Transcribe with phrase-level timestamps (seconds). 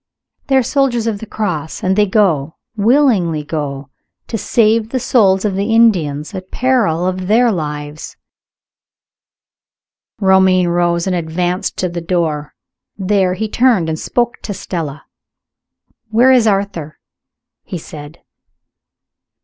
[0.47, 3.91] They are soldiers of the Cross; and they go willingly go
[4.29, 8.17] to save the souls of the Indians, at the peril of their lives."
[10.19, 12.55] Romayne rose, and advanced to the door.
[12.97, 15.05] There, he turned, and spoke to Stella.
[16.09, 16.97] "Where is Arthur?"
[17.63, 18.23] he said.